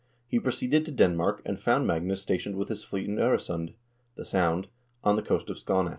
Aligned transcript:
He 0.27 0.39
proceeded 0.39 0.83
to 0.85 0.91
Denmark, 0.91 1.43
and 1.45 1.59
found 1.61 1.85
Magnus 1.85 2.23
stationed 2.23 2.55
with 2.55 2.69
his 2.69 2.83
fleet 2.83 3.07
in 3.07 3.17
0resund 3.17 3.75
(the 4.15 4.25
Sound), 4.25 4.65
on 5.03 5.15
the 5.15 5.21
coast 5.21 5.47
of 5.51 5.59
Skane. 5.59 5.89